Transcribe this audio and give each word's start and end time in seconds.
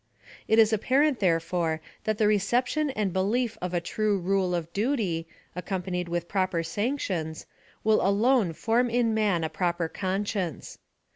It 0.47 0.57
is 0.57 0.73
apparent, 0.73 1.19
therefore, 1.19 1.79
that 2.05 2.17
the 2.17 2.25
reception 2.25 2.89
and 2.89 3.13
belief 3.13 3.55
of 3.61 3.71
a 3.71 3.79
true 3.79 4.17
rule 4.17 4.55
of 4.55 4.73
duty, 4.73 5.27
accompanied 5.55 6.09
with 6.09 6.27
proper 6.27 6.63
sanctions, 6.63 7.45
will 7.83 8.01
alone 8.03 8.53
form 8.53 8.89
in 8.89 9.13
man 9.13 9.43
a 9.43 9.47
proper 9.49 9.87
conscience. 9.87 10.79